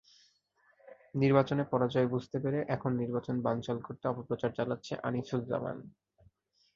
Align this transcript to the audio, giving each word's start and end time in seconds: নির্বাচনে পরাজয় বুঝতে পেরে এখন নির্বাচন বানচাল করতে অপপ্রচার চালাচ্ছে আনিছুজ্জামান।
নির্বাচনে 1.15 1.63
পরাজয় 1.63 2.07
বুঝতে 2.07 2.37
পেরে 2.39 2.59
এখন 2.67 2.91
নির্বাচন 2.93 3.35
বানচাল 3.41 3.77
করতে 3.79 4.05
অপপ্রচার 4.07 4.51
চালাচ্ছে 4.57 4.93
আনিছুজ্জামান। 5.03 5.77